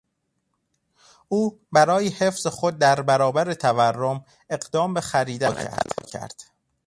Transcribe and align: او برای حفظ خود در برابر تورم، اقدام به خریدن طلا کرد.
او 1.27 1.59
برای 1.71 2.07
حفظ 2.09 2.47
خود 2.47 2.79
در 2.79 3.01
برابر 3.01 3.53
تورم، 3.53 4.25
اقدام 4.49 4.93
به 4.93 5.01
خریدن 5.01 5.53
طلا 5.53 5.85
کرد. 6.07 6.41